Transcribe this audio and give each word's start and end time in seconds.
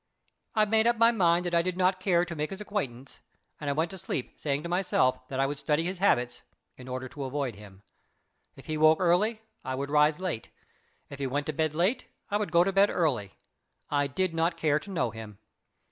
I 0.55 0.65
made 0.65 0.87
up 0.87 0.97
my 0.97 1.11
mind 1.11 1.45
that 1.45 1.53
I 1.53 1.61
did 1.61 1.77
not 1.77 1.99
care 1.99 2.25
to 2.25 2.35
make 2.35 2.49
his 2.49 2.59
acquaintance, 2.59 3.21
and 3.59 3.69
I 3.69 3.73
went 3.73 3.91
to 3.91 3.99
sleep 3.99 4.33
saying 4.35 4.63
to 4.63 4.67
myself 4.67 5.27
that 5.27 5.39
I 5.39 5.45
would 5.45 5.59
study 5.59 5.83
his 5.83 5.99
habits 5.99 6.41
in 6.75 6.87
order 6.87 7.07
to 7.09 7.23
avoid 7.23 7.53
him. 7.53 7.83
If 8.55 8.65
he 8.65 8.77
rose 8.77 8.97
early, 8.99 9.41
I 9.63 9.75
would 9.75 9.91
rise 9.91 10.19
late; 10.19 10.49
if 11.11 11.19
he 11.19 11.27
went 11.27 11.45
to 11.45 11.53
bed 11.53 11.75
late 11.75 12.07
I 12.31 12.37
would 12.37 12.51
go 12.51 12.63
to 12.63 12.73
bed 12.73 12.89
early. 12.89 13.33
I 13.91 14.07
did 14.07 14.33
not 14.33 14.57
care 14.57 14.79
to 14.79 14.89
know 14.89 15.11
him. 15.11 15.37